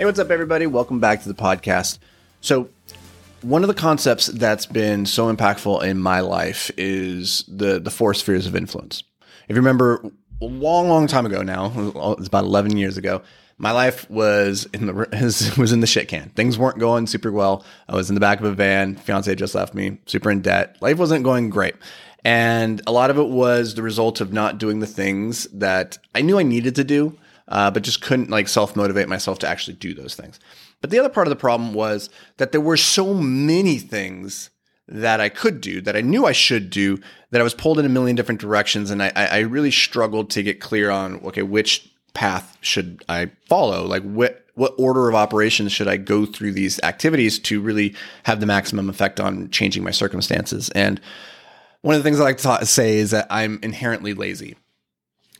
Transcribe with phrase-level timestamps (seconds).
[0.00, 0.66] Hey, what's up, everybody?
[0.66, 1.98] Welcome back to the podcast.
[2.40, 2.70] So,
[3.42, 8.14] one of the concepts that's been so impactful in my life is the the four
[8.14, 9.02] spheres of influence.
[9.46, 10.02] If you remember,
[10.40, 11.70] a long, long time ago now,
[12.18, 13.20] it's about eleven years ago.
[13.58, 16.30] My life was in the was in the shit can.
[16.30, 17.62] Things weren't going super well.
[17.86, 18.96] I was in the back of a van.
[18.96, 19.98] Fiance just left me.
[20.06, 20.78] Super in debt.
[20.80, 21.74] Life wasn't going great.
[22.24, 26.22] And a lot of it was the result of not doing the things that I
[26.22, 27.18] knew I needed to do,
[27.50, 30.40] uh, but just couldn't like self motivate myself to actually do those things.
[30.80, 34.50] But the other part of the problem was that there were so many things
[34.88, 36.98] that I could do, that I knew I should do,
[37.30, 38.90] that I was pulled in a million different directions.
[38.90, 43.84] And I, I really struggled to get clear on, okay, which path should I follow?
[43.84, 48.40] Like what, what order of operations should I go through these activities to really have
[48.40, 50.70] the maximum effect on changing my circumstances?
[50.70, 51.00] And
[51.82, 54.56] one of the things I like to say is that I'm inherently lazy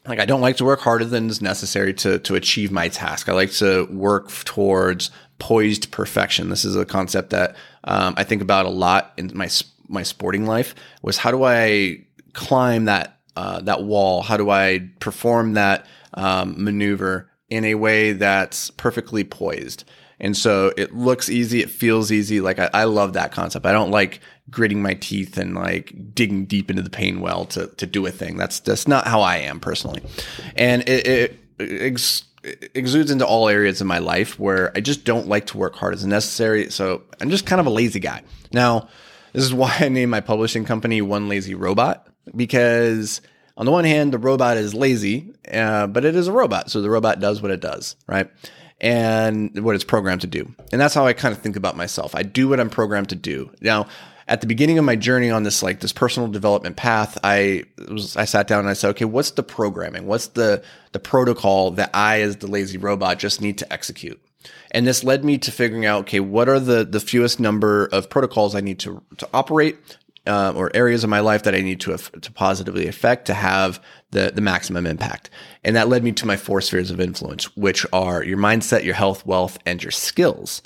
[0.07, 3.29] like I don't like to work harder than is necessary to to achieve my task.
[3.29, 6.49] I like to work towards poised perfection.
[6.49, 9.49] This is a concept that um, I think about a lot in my
[9.89, 10.75] my sporting life.
[11.03, 14.23] Was how do I climb that uh, that wall?
[14.23, 19.85] How do I perform that um, maneuver in a way that's perfectly poised?
[20.21, 22.41] And so it looks easy, it feels easy.
[22.41, 23.65] Like I, I love that concept.
[23.67, 27.69] I don't like gritting my teeth and like digging deep into the pain well to
[27.69, 28.37] to do a thing.
[28.37, 30.03] That's that's not how I am personally.
[30.57, 32.25] And it, it, ex-
[32.75, 35.95] exudes into all areas of my life where I just don't like to work hard
[35.95, 36.71] as necessary.
[36.71, 38.23] So I'm just kind of a lazy guy.
[38.53, 38.89] Now,
[39.33, 43.21] this is why I named my publishing company One Lazy Robot because
[43.57, 46.71] on the one hand, the robot is lazy, uh, but it is a robot.
[46.71, 48.31] So the robot does what it does, right?
[48.81, 50.51] And what it's programmed to do.
[50.73, 52.15] And that's how I kind of think about myself.
[52.15, 53.51] I do what I'm programmed to do.
[53.61, 53.89] Now,
[54.31, 58.17] at the beginning of my journey on this like this personal development path, I was
[58.17, 60.07] I sat down and I said, okay, what's the programming?
[60.07, 64.21] What's the the protocol that I as the lazy robot just need to execute?
[64.71, 68.09] And this led me to figuring out, okay, what are the the fewest number of
[68.09, 69.77] protocols I need to to operate
[70.29, 73.83] uh, or areas of my life that I need to to positively affect to have
[74.11, 75.31] the the maximum impact.
[75.65, 78.95] And that led me to my four spheres of influence, which are your mindset, your
[78.95, 80.63] health, wealth, and your skills.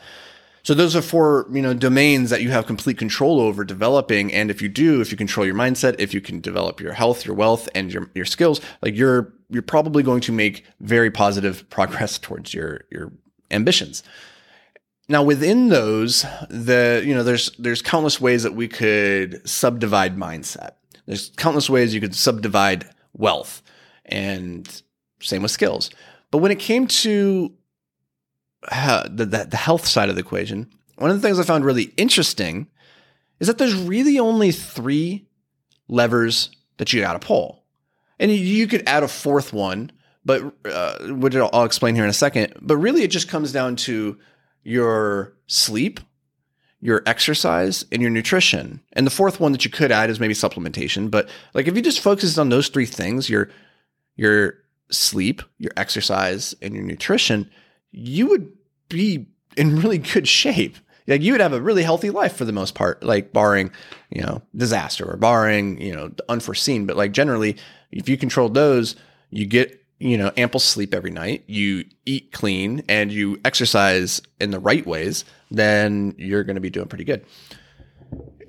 [0.65, 4.33] So those are four, you know, domains that you have complete control over developing.
[4.33, 7.27] And if you do, if you control your mindset, if you can develop your health,
[7.27, 11.69] your wealth, and your, your skills, like you're, you're probably going to make very positive
[11.71, 13.13] progress towards your, your
[13.51, 14.03] ambitions.
[15.07, 20.77] Now within those, the, you know, there's, there's countless ways that we could subdivide mindset.
[21.05, 23.63] There's countless ways you could subdivide wealth
[24.05, 24.83] and
[25.21, 25.91] same with skills.
[26.31, 27.53] But when it came to
[28.71, 31.65] uh, the, the, the health side of the equation, one of the things I found
[31.65, 32.69] really interesting
[33.41, 35.27] is that there's really only three
[35.89, 37.65] levers that you got to pull,
[38.19, 39.93] and you could add a fourth one,
[40.25, 42.55] but uh, which I'll explain here in a second.
[42.61, 44.19] But really, it just comes down to
[44.63, 46.01] your sleep,
[46.85, 48.79] your exercise, and your nutrition.
[48.93, 51.11] And the fourth one that you could add is maybe supplementation.
[51.11, 53.49] But like if you just focus on those three things, your
[54.17, 54.57] your
[54.91, 57.51] sleep, your exercise, and your nutrition,
[57.91, 58.53] you would
[58.91, 60.77] be in really good shape.
[61.07, 63.71] Like you would have a really healthy life for the most part, like barring,
[64.11, 66.85] you know, disaster or barring, you know, unforeseen.
[66.85, 67.57] But like generally,
[67.93, 68.95] if you control those,
[69.31, 74.51] you get, you know, ample sleep every night, you eat clean and you exercise in
[74.51, 75.25] the right ways,
[75.55, 77.25] then you're going to be doing pretty good.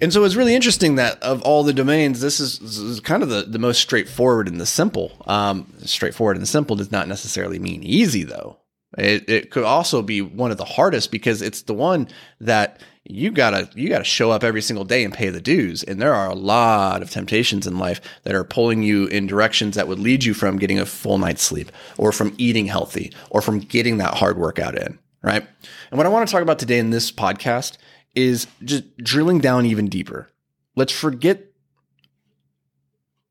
[0.02, 3.24] And so it's really interesting that of all the domains, this is, this is kind
[3.24, 5.12] of the, the most straightforward and the simple.
[5.26, 8.60] Um, straightforward and simple does not necessarily mean easy, though.
[8.98, 12.08] It, it could also be one of the hardest because it's the one
[12.40, 15.84] that you gotta you gotta show up every single day and pay the dues.
[15.84, 19.75] And there are a lot of temptations in life that are pulling you in directions
[19.75, 23.42] that would lead you from getting a full night's sleep, or from eating healthy, or
[23.42, 24.98] from getting that hard workout in.
[25.25, 25.45] Right.
[25.89, 27.77] And what I want to talk about today in this podcast
[28.13, 30.30] is just drilling down even deeper.
[30.75, 31.48] Let's forget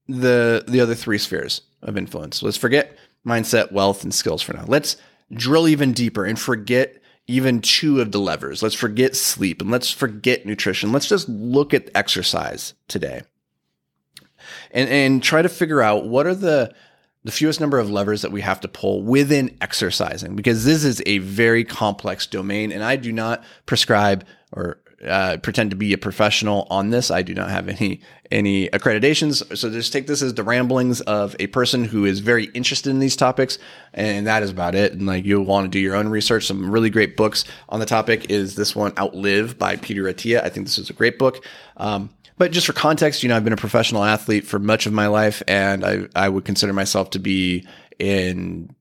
[0.09, 2.43] the the other three spheres of influence.
[2.43, 4.65] Let's forget mindset, wealth, and skills for now.
[4.67, 4.97] Let's
[5.33, 8.61] drill even deeper and forget even two of the levers.
[8.61, 10.91] Let's forget sleep and let's forget nutrition.
[10.91, 13.23] Let's just look at exercise today.
[14.73, 16.75] And and try to figure out what are the
[17.25, 21.03] the fewest number of levers that we have to pull within exercising because this is
[21.07, 25.99] a very complex domain and I do not prescribe or uh, pretend to be a
[25.99, 27.11] professional on this.
[27.11, 28.01] I do not have any
[28.31, 32.47] any accreditations, so just take this as the ramblings of a person who is very
[32.47, 33.59] interested in these topics,
[33.93, 34.93] and that is about it.
[34.93, 36.47] And like you'll want to do your own research.
[36.47, 40.43] Some really great books on the topic is this one, Outlive by Peter Attia.
[40.43, 41.45] I think this is a great book.
[41.77, 44.93] Um, but just for context, you know, I've been a professional athlete for much of
[44.93, 47.67] my life, and I I would consider myself to be
[47.99, 48.75] in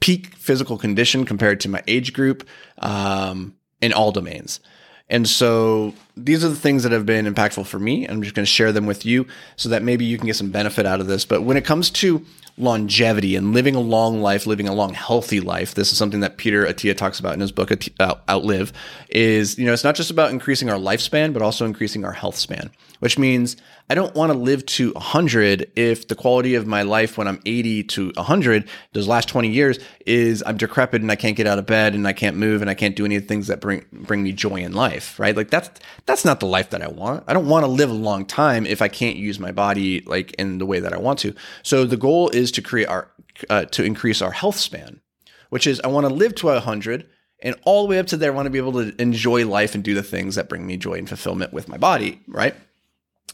[0.00, 2.46] peak physical condition compared to my age group
[2.78, 4.60] um, in all domains.
[5.08, 8.06] And so these are the things that have been impactful for me.
[8.06, 10.50] I'm just going to share them with you so that maybe you can get some
[10.50, 11.24] benefit out of this.
[11.24, 12.24] But when it comes to
[12.56, 15.74] longevity and living a long life, living a long, healthy life.
[15.74, 18.72] This is something that Peter Attia talks about in his book, uh, Outlive,
[19.08, 22.36] is, you know, it's not just about increasing our lifespan, but also increasing our health
[22.36, 22.70] span,
[23.00, 23.56] which means
[23.90, 27.40] I don't want to live to 100 if the quality of my life when I'm
[27.44, 31.58] 80 to 100, those last 20 years, is I'm decrepit and I can't get out
[31.58, 33.60] of bed and I can't move and I can't do any of the things that
[33.60, 35.36] bring bring me joy in life, right?
[35.36, 35.70] Like that's
[36.06, 37.24] that's not the life that I want.
[37.26, 40.32] I don't want to live a long time if I can't use my body like
[40.34, 41.34] in the way that I want to.
[41.62, 43.10] So the goal is to create our
[43.50, 45.02] uh, to increase our health span,
[45.50, 47.06] which is I want to live to 100
[47.42, 49.74] and all the way up to there I want to be able to enjoy life
[49.74, 52.54] and do the things that bring me joy and fulfillment with my body, right?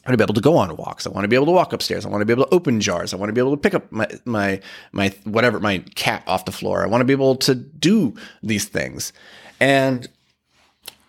[0.04, 1.06] I want to be able to go on walks.
[1.06, 2.06] I want to be able to walk upstairs.
[2.06, 3.12] I want to be able to open jars.
[3.12, 4.60] I want to be able to pick up my my
[4.92, 6.82] my whatever my cat off the floor.
[6.82, 9.12] I want to be able to do these things.
[9.60, 10.08] And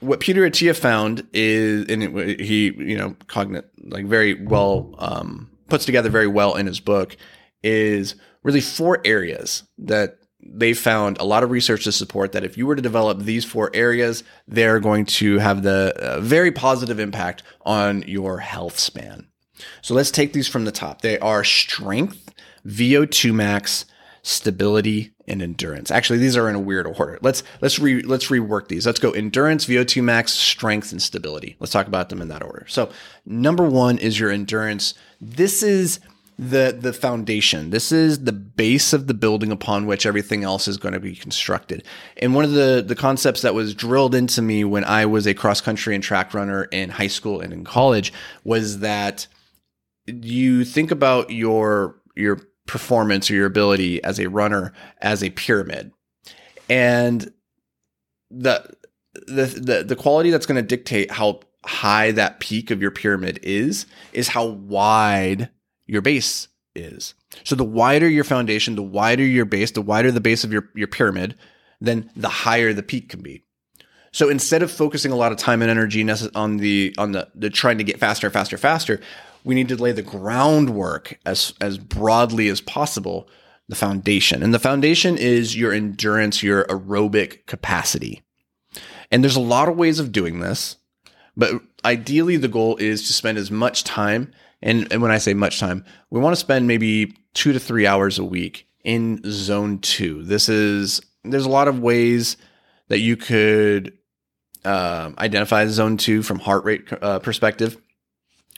[0.02, 5.50] what Peter Attia found is, and it, he you know cognate like very well um,
[5.70, 7.16] puts together very well in his book
[7.64, 12.58] is really four areas that they found a lot of research to support that if
[12.58, 17.00] you were to develop these four areas, they're going to have the uh, very positive
[17.00, 19.28] impact on your health span.
[19.82, 21.02] So let's take these from the top.
[21.02, 22.34] They are strength,
[22.66, 23.86] VO2 max,
[24.24, 25.92] stability, and endurance.
[25.92, 27.18] Actually, these are in a weird order.
[27.22, 28.86] Let's let's re let's rework these.
[28.86, 31.56] Let's go endurance, VO2 max, strength, and stability.
[31.60, 32.66] Let's talk about them in that order.
[32.68, 32.92] So,
[33.26, 34.94] number 1 is your endurance.
[35.20, 36.00] This is
[36.42, 37.70] the the foundation.
[37.70, 41.16] This is the base of the building upon which everything else is going to be
[41.16, 41.84] constructed.
[42.18, 45.36] And one of the the concepts that was drilled into me when I was a
[45.36, 48.12] cross country and track runner in high school and in college
[48.44, 49.28] was that
[50.08, 55.92] you think about your your performance or your ability as a runner as a pyramid.
[56.72, 57.32] And
[58.32, 58.68] the
[59.14, 63.40] the the, the quality that's going to dictate how high that peak of your pyramid
[63.44, 65.52] is is how wide
[65.92, 67.16] your base is.
[67.44, 70.70] So the wider your foundation, the wider your base, the wider the base of your,
[70.74, 71.36] your pyramid,
[71.82, 73.44] then the higher the peak can be.
[74.14, 77.50] So instead of focusing a lot of time and energy on the on the, the
[77.50, 79.02] trying to get faster, faster, faster,
[79.44, 83.28] we need to lay the groundwork as as broadly as possible,
[83.68, 84.42] the foundation.
[84.42, 88.22] And the foundation is your endurance, your aerobic capacity.
[89.12, 90.78] And there's a lot of ways of doing this,
[91.36, 91.52] but
[91.84, 95.60] ideally the goal is to spend as much time and, and when I say much
[95.60, 100.24] time, we want to spend maybe two to three hours a week in zone two.
[100.24, 102.38] This is, there's a lot of ways
[102.88, 103.98] that you could
[104.66, 107.78] uh, identify zone two from heart rate uh, perspective.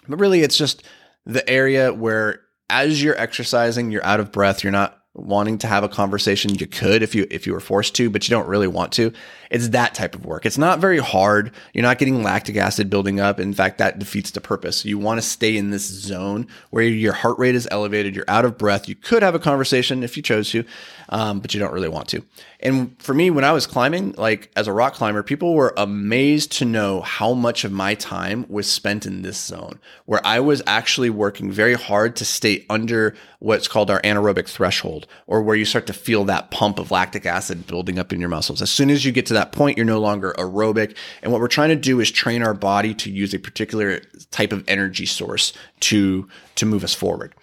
[0.07, 0.83] But really, it's just
[1.25, 5.83] the area where as you're exercising, you're out of breath, you're not wanting to have
[5.83, 8.67] a conversation you could if you if you were forced to but you don't really
[8.67, 9.13] want to.
[9.51, 10.47] It's that type of work.
[10.47, 11.51] It's not very hard.
[11.73, 13.39] You're not getting lactic acid building up.
[13.39, 14.83] In fact that defeats the purpose.
[14.83, 18.15] You want to stay in this zone where your heart rate is elevated.
[18.15, 18.89] You're out of breath.
[18.89, 20.65] You could have a conversation if you chose to
[21.09, 22.23] um, but you don't really want to.
[22.59, 26.53] And for me when i was climbing like as a rock climber people were amazed
[26.53, 30.61] to know how much of my time was spent in this zone where i was
[30.65, 35.65] actually working very hard to stay under what's called our anaerobic threshold or where you
[35.65, 38.61] start to feel that pump of lactic acid building up in your muscles.
[38.61, 40.95] As soon as you get to that point, you're no longer aerobic.
[41.21, 43.99] And what we're trying to do is train our body to use a particular
[44.31, 47.35] type of energy source to, to move us forward.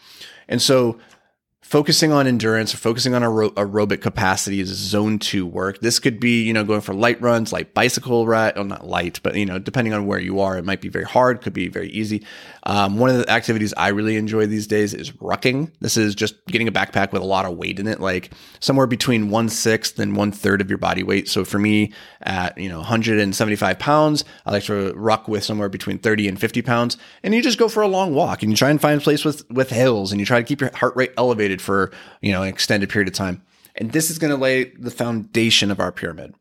[0.48, 0.98] And so
[1.60, 5.78] focusing on endurance or focusing on aer- aerobic capacity is zone two work.
[5.80, 9.20] This could be, you know, going for light runs, light bicycle ride, well, not light,
[9.22, 11.68] but, you know, depending on where you are, it might be very hard, could be
[11.68, 12.26] very easy.
[12.64, 15.72] Um, one of the activities I really enjoy these days is rucking.
[15.80, 18.86] This is just getting a backpack with a lot of weight in it, like somewhere
[18.86, 21.28] between one sixth and one third of your body weight.
[21.28, 25.98] So for me, at, you know, 175 pounds, I like to ruck with somewhere between
[25.98, 26.96] 30 and 50 pounds.
[27.22, 29.24] And you just go for a long walk and you try and find a place
[29.24, 32.42] with, with hills and you try to keep your heart rate elevated for, you know,
[32.42, 33.42] an extended period of time.
[33.76, 36.34] And this is going to lay the foundation of our pyramid.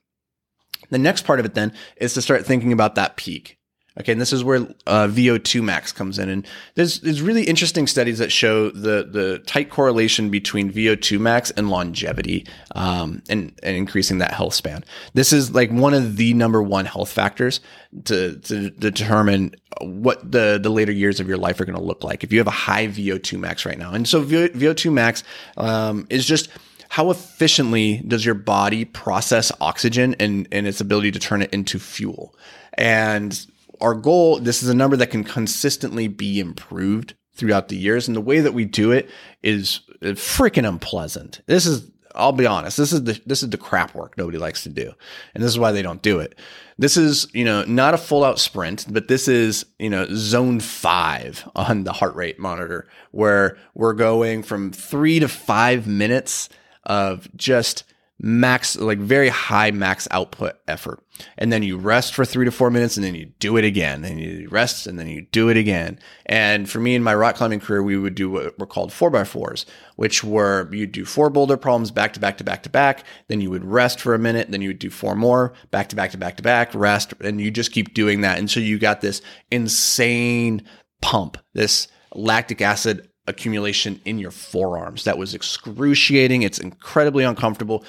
[0.89, 3.58] The next part of it then is to start thinking about that peak.
[3.99, 7.85] Okay, and this is where uh, VO2 max comes in, and there's there's really interesting
[7.85, 13.75] studies that show the the tight correlation between VO2 max and longevity, um, and and
[13.75, 14.85] increasing that health span.
[15.13, 17.59] This is like one of the number one health factors
[18.05, 22.03] to to determine what the the later years of your life are going to look
[22.03, 23.91] like if you have a high VO2 max right now.
[23.91, 25.23] And so VO2 max
[25.57, 26.49] um, is just
[26.89, 31.77] how efficiently does your body process oxygen and, and its ability to turn it into
[31.77, 32.35] fuel?
[32.73, 33.45] And
[33.81, 38.07] our goal, this is a number that can consistently be improved throughout the years.
[38.07, 39.09] And the way that we do it
[39.41, 41.41] is freaking unpleasant.
[41.45, 44.63] This is, I'll be honest, this is the, this is the crap work nobody likes
[44.63, 44.93] to do.
[45.33, 46.37] And this is why they don't do it.
[46.77, 50.59] This is, you know, not a full out sprint, but this is, you know, zone
[50.59, 56.49] five on the heart rate monitor where we're going from three to five minutes
[56.83, 57.83] of just
[58.19, 61.01] max, like very high max output effort.
[61.37, 64.03] And then you rest for three to four minutes and then you do it again.
[64.03, 65.99] And you rest and then you do it again.
[66.25, 69.09] And for me in my rock climbing career, we would do what were called four
[69.09, 72.69] by fours, which were you'd do four boulder problems back to back to back to
[72.69, 73.05] back.
[73.27, 74.51] Then you would rest for a minute.
[74.51, 77.13] Then you would do four more back to back to back to back, rest.
[77.21, 78.37] And you just keep doing that.
[78.37, 80.63] And so you got this insane
[81.01, 85.05] pump, this lactic acid accumulation in your forearms.
[85.05, 86.41] That was excruciating.
[86.41, 87.85] It's incredibly uncomfortable.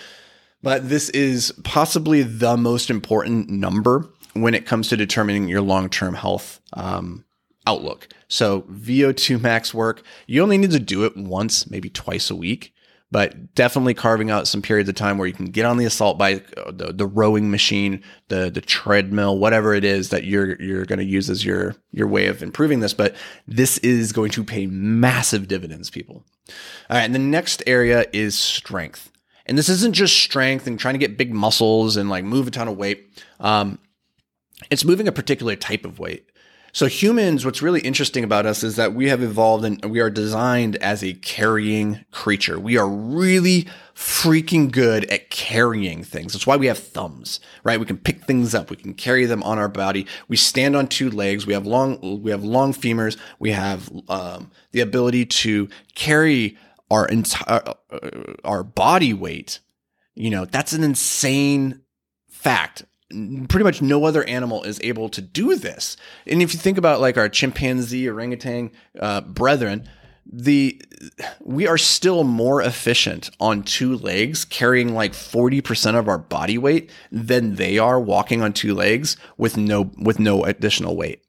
[0.63, 5.89] But this is possibly the most important number when it comes to determining your long
[5.89, 7.25] term health um,
[7.67, 8.09] outlook.
[8.29, 12.73] So, VO2 max work, you only need to do it once, maybe twice a week
[13.13, 16.17] but definitely carving out some periods of time where you can get on the assault
[16.17, 20.85] bike, uh, the, the rowing machine, the the treadmill, whatever it is that you're you're
[20.85, 22.95] going to use as your your way of improving this.
[22.95, 26.25] But this is going to pay massive dividends, people.
[26.89, 29.10] All right, and the next area is strength,
[29.51, 32.53] and this isn't just strength and trying to get big muscles and like move a
[32.53, 33.11] ton of weight.
[33.41, 33.81] Um,
[34.71, 36.31] it's moving a particular type of weight.
[36.73, 40.09] So humans, what's really interesting about us is that we have evolved and we are
[40.09, 42.61] designed as a carrying creature.
[42.61, 46.33] We are really freaking good at carrying things.
[46.33, 47.81] That's why we have thumbs, right?
[47.81, 48.71] We can pick things up.
[48.71, 50.07] We can carry them on our body.
[50.29, 51.45] We stand on two legs.
[51.45, 53.19] We have long, we have long femurs.
[53.41, 56.57] We have um, the ability to carry
[56.91, 59.61] our entire, uh, our body weight.
[60.15, 61.83] You know, that's an insane
[62.29, 62.85] fact
[63.49, 65.97] pretty much no other animal is able to do this.
[66.27, 69.89] And if you think about like our chimpanzee, orangutan uh, brethren,
[70.33, 70.81] the
[71.41, 76.91] we are still more efficient on two legs carrying like 40% of our body weight
[77.11, 81.25] than they are walking on two legs with no with no additional weight.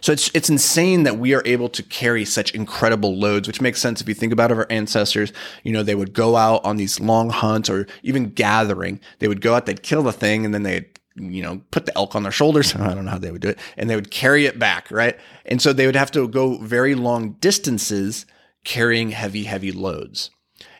[0.00, 3.80] So it's it's insane that we are able to carry such incredible loads, which makes
[3.80, 5.32] sense if you think about our ancestors.
[5.62, 9.00] You know, they would go out on these long hunts or even gathering.
[9.18, 10.86] They would go out, they'd kill the thing, and then they'd
[11.18, 12.74] you know, put the elk on their shoulders.
[12.76, 13.58] I don't know how they would do it.
[13.76, 15.18] And they would carry it back, right?
[15.44, 18.26] And so they would have to go very long distances
[18.64, 20.30] carrying heavy, heavy loads.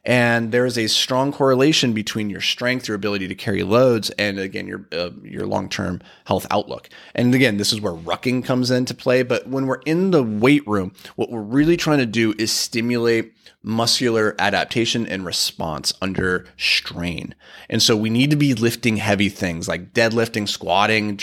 [0.06, 4.38] And there is a strong correlation between your strength, your ability to carry loads, and
[4.38, 6.88] again your uh, your long term health outlook.
[7.16, 9.24] And again, this is where rucking comes into play.
[9.24, 13.34] But when we're in the weight room, what we're really trying to do is stimulate
[13.64, 17.34] muscular adaptation and response under strain.
[17.68, 21.18] And so we need to be lifting heavy things like deadlifting, squatting,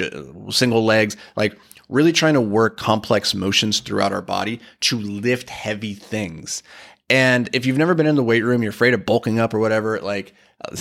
[0.51, 5.93] single legs, like really trying to work complex motions throughout our body to lift heavy
[5.93, 6.63] things.
[7.09, 9.59] And if you've never been in the weight room, you're afraid of bulking up or
[9.59, 10.33] whatever, like
[10.63, 10.75] uh,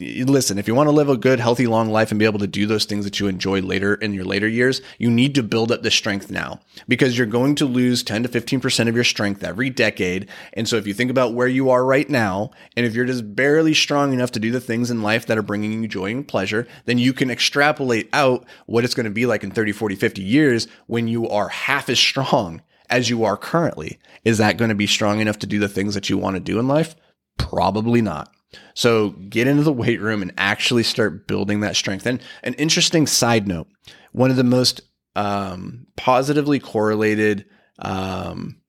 [0.00, 2.46] listen, if you want to live a good, healthy, long life and be able to
[2.46, 5.72] do those things that you enjoy later in your later years, you need to build
[5.72, 9.42] up the strength now because you're going to lose 10 to 15% of your strength
[9.42, 10.28] every decade.
[10.52, 13.34] And so if you think about where you are right now, and if you're just
[13.34, 16.26] barely strong enough to do the things in life that are bringing you joy and
[16.26, 19.96] pleasure, then you can extrapolate out what it's going to be like in 30, 40,
[19.96, 23.98] 50 years when you are half as strong as you are currently.
[24.24, 26.40] Is that going to be strong enough to do the things that you want to
[26.40, 26.94] do in life?
[27.38, 28.30] Probably not.
[28.74, 32.06] So get into the weight room and actually start building that strength.
[32.06, 33.68] And an interesting side note
[34.12, 34.80] one of the most
[35.16, 37.46] um, positively correlated
[37.80, 38.60] um,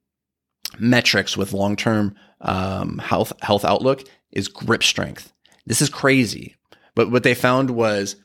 [0.79, 5.31] metrics with long term um, health, health outlook is grip strength.
[5.65, 6.55] This is crazy.
[6.95, 8.15] But what they found was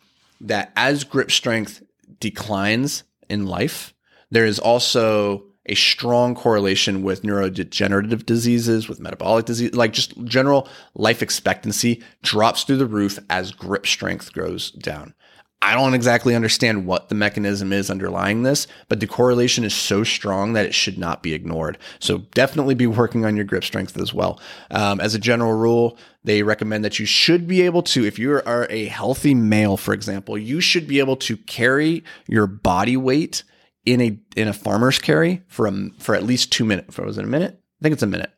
[0.41, 1.83] that as grip strength
[2.21, 3.95] declines in life,
[4.31, 10.69] there is also a strong correlation with neurodegenerative diseases, with metabolic disease, like just general
[10.95, 15.15] life expectancy drops through the roof as grip strength goes down.
[15.63, 20.03] I don't exactly understand what the mechanism is underlying this, but the correlation is so
[20.05, 21.77] strong that it should not be ignored.
[21.99, 24.41] So definitely be working on your grip strength as well.
[24.71, 28.33] Um, as a general rule, they recommend that you should be able to, if you
[28.33, 33.45] are a healthy male, for example, you should be able to carry your body weight
[33.93, 36.95] in a in a farmer's carry for a, for at least two minutes.
[36.95, 37.59] For was it a minute?
[37.59, 38.31] I think it's a minute.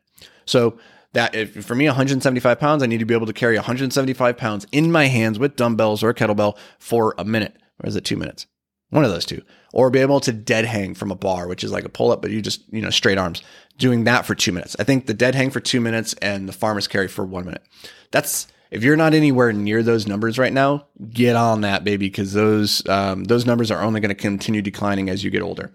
[0.45, 0.77] So
[1.13, 4.65] that if for me 175 pounds, I need to be able to carry 175 pounds
[4.71, 7.55] in my hands with dumbbells or a kettlebell for a minute.
[7.81, 8.47] Or is it two minutes?
[8.89, 9.41] One of those two.
[9.73, 12.21] Or be able to dead hang from a bar, which is like a pull up,
[12.21, 13.41] but you just, you know, straight arms,
[13.77, 14.75] doing that for two minutes.
[14.79, 17.63] I think the dead hang for two minutes and the farmer's carry for one minute.
[18.11, 22.33] That's, if you're not anywhere near those numbers right now, get on that, baby, because
[22.33, 25.71] those, um, those numbers are only going to continue declining as you get older.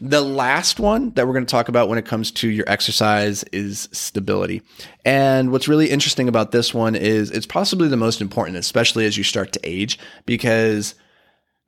[0.00, 3.42] The last one that we're going to talk about when it comes to your exercise
[3.44, 4.62] is stability.
[5.04, 9.18] And what's really interesting about this one is it's possibly the most important, especially as
[9.18, 10.94] you start to age, because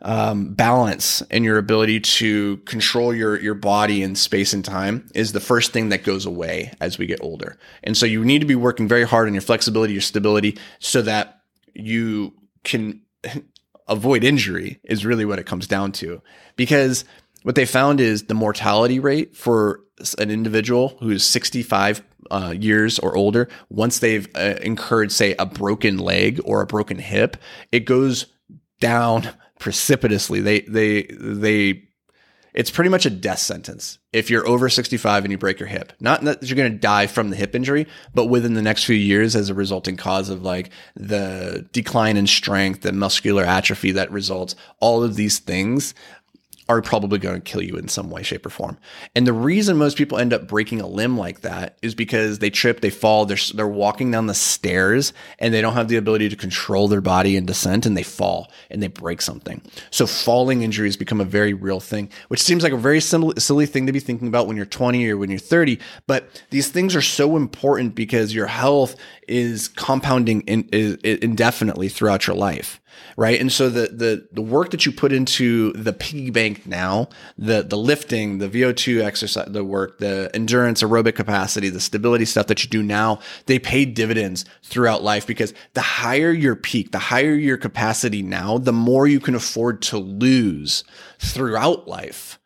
[0.00, 5.32] um, balance and your ability to control your your body in space and time is
[5.32, 7.58] the first thing that goes away as we get older.
[7.82, 11.02] And so you need to be working very hard on your flexibility, your stability, so
[11.02, 11.40] that
[11.74, 13.02] you can
[13.88, 14.80] avoid injury.
[14.84, 16.22] Is really what it comes down to.
[16.54, 17.04] Because
[17.42, 19.80] what they found is the mortality rate for
[20.18, 25.46] an individual who is 65 uh, years or older, once they've uh, incurred, say, a
[25.46, 27.36] broken leg or a broken hip,
[27.72, 28.26] it goes
[28.80, 29.28] down
[29.58, 30.40] precipitously.
[30.40, 31.88] They they they
[32.54, 35.92] it's pretty much a death sentence if you're over 65 and you break your hip.
[36.00, 38.96] Not that you're going to die from the hip injury, but within the next few
[38.96, 44.10] years as a resulting cause of like the decline in strength, the muscular atrophy that
[44.10, 45.94] results, all of these things
[46.68, 48.76] are probably going to kill you in some way, shape, or form.
[49.14, 52.50] And the reason most people end up breaking a limb like that is because they
[52.50, 56.28] trip, they fall, they're, they're walking down the stairs and they don't have the ability
[56.28, 59.62] to control their body in descent and they fall and they break something.
[59.90, 63.86] So falling injuries become a very real thing, which seems like a very silly thing
[63.86, 65.78] to be thinking about when you're 20 or when you're 30.
[66.06, 68.94] But these things are so important because your health
[69.26, 72.78] is compounding in, is, indefinitely throughout your life
[73.16, 73.40] right?
[73.40, 77.62] And so the the the work that you put into the piggy bank now, the
[77.62, 82.62] the lifting, the VO2 exercise, the work, the endurance, aerobic capacity, the stability stuff that
[82.62, 87.34] you do now, they pay dividends throughout life because the higher your peak, the higher
[87.34, 90.84] your capacity now, the more you can afford to lose
[91.18, 92.38] throughout life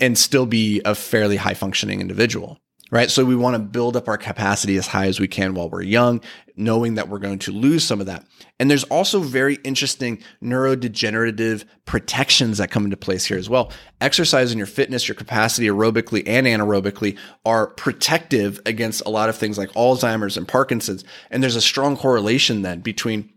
[0.00, 2.58] and still be a fairly high functioning individual
[2.90, 3.10] right?
[3.10, 5.82] So we want to build up our capacity as high as we can while we're
[5.82, 6.20] young,
[6.56, 8.24] knowing that we're going to lose some of that.
[8.60, 13.72] And there's also very interesting neurodegenerative protections that come into place here as well.
[14.00, 19.36] Exercise and your fitness, your capacity aerobically and anaerobically are protective against a lot of
[19.36, 21.04] things like Alzheimer's and Parkinson's.
[21.30, 23.30] And there's a strong correlation then between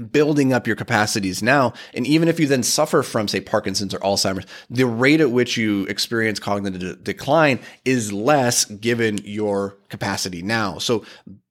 [0.00, 1.72] building up your capacities now.
[1.94, 5.56] And even if you then suffer from, say, Parkinson's or Alzheimer's, the rate at which
[5.56, 10.78] you experience cognitive de- decline is less given your capacity now.
[10.78, 11.04] So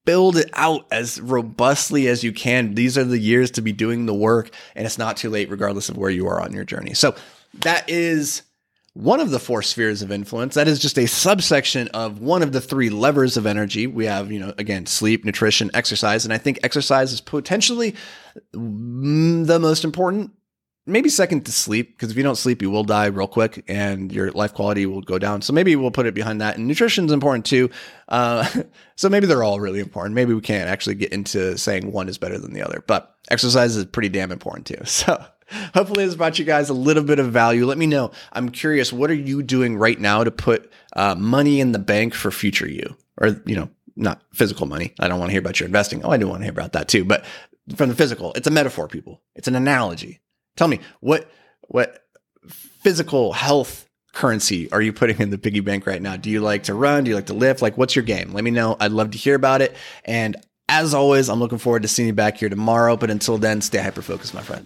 [0.05, 2.73] build it out as robustly as you can.
[2.73, 5.89] These are the years to be doing the work, and it's not too late, regardless
[5.89, 6.93] of where you are on your journey.
[6.93, 7.15] So
[7.61, 8.41] that is
[8.93, 10.55] one of the four spheres of influence.
[10.55, 13.87] That is just a subsection of one of the three levers of energy.
[13.87, 16.25] We have, you know, again, sleep, nutrition, exercise.
[16.25, 17.95] And I think exercise is potentially
[18.51, 20.31] the most important,
[20.85, 24.11] maybe second to sleep, because if you don't sleep, you will die real quick and
[24.11, 25.43] your life quality will go down.
[25.43, 26.57] So maybe we'll put it behind that.
[26.57, 27.69] And nutrition is important too.
[28.07, 28.47] Uh,
[28.95, 30.15] so maybe they're all really important.
[30.15, 33.75] Maybe we can't actually get into saying one is better than the other, but exercise
[33.75, 34.81] is pretty damn important too.
[34.85, 35.23] So
[35.73, 37.65] hopefully this brought you guys a little bit of value.
[37.65, 38.11] Let me know.
[38.33, 42.13] I'm curious, what are you doing right now to put uh, money in the bank
[42.13, 42.95] for future you?
[43.17, 44.93] Or, you know, not physical money.
[44.99, 46.03] I don't want to hear about your investing.
[46.03, 47.03] Oh, I do want to hear about that too.
[47.03, 47.25] But
[47.75, 49.21] from the physical, it's a metaphor, people.
[49.35, 50.21] It's an analogy.
[50.55, 51.29] Tell me what
[51.61, 52.05] what
[52.47, 56.15] physical health currency are you putting in the piggy bank right now?
[56.15, 57.03] Do you like to run?
[57.03, 57.61] Do you like to lift?
[57.61, 58.33] Like, what's your game?
[58.33, 58.75] Let me know.
[58.79, 59.75] I'd love to hear about it.
[60.05, 60.35] And
[60.67, 62.95] as always, I'm looking forward to seeing you back here tomorrow.
[62.95, 64.65] But until then, stay hyper focused, my friend.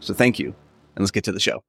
[0.00, 0.54] So thank you.
[0.96, 1.62] And let's get to the show.